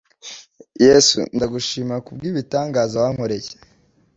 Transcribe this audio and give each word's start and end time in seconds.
yesu 0.85 1.17
ndagushima 1.35 1.95
kubw'ibitangaza 2.05 2.95
wankoreye 3.03 3.51